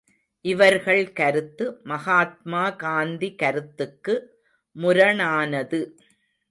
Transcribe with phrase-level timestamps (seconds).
[0.45, 4.15] இவர்கள் கருத்து மகாத்மா காந்தி கருத்துக்கு
[4.75, 5.81] முரணானது.